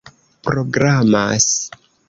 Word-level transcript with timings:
programas 0.43 1.53